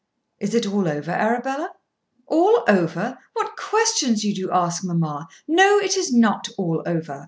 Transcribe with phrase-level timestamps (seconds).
[0.39, 1.73] "Is it all over, Arabella?"
[2.25, 3.19] "All over!
[3.33, 5.27] What questions you do ask, mamma!
[5.47, 5.77] No.
[5.77, 7.19] It is not all over.